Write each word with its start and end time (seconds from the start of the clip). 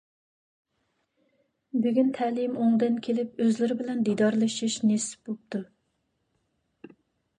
بۈگۈن 1.83 2.09
تەلىيىم 2.19 2.57
ئوڭدىن 2.63 2.97
كېلىپ 3.09 3.37
ئۆزلىرى 3.45 3.77
بىلەن 3.83 4.01
دىدارلىشىش 4.09 4.79
نېسىپ 4.93 5.31
بوپتۇ! 5.31 5.63